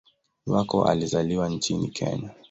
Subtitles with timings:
[0.45, 2.29] Wako alizaliwa nchini Kenya.